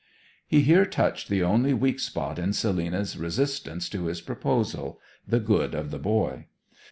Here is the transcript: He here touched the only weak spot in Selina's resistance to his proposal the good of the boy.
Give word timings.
He 0.47 0.61
here 0.61 0.87
touched 0.87 1.29
the 1.29 1.43
only 1.43 1.75
weak 1.75 1.99
spot 1.99 2.39
in 2.39 2.53
Selina's 2.53 3.17
resistance 3.19 3.87
to 3.89 4.05
his 4.07 4.19
proposal 4.19 4.99
the 5.27 5.39
good 5.39 5.75
of 5.75 5.91
the 5.91 5.99
boy. 5.99 6.47